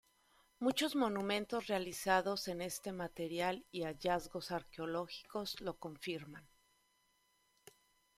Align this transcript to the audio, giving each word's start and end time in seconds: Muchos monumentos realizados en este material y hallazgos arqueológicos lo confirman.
Muchos 0.57 0.95
monumentos 0.95 1.67
realizados 1.67 2.47
en 2.47 2.63
este 2.63 2.91
material 2.91 3.63
y 3.71 3.83
hallazgos 3.83 4.49
arqueológicos 4.49 5.61
lo 5.61 5.77
confirman. 5.77 6.49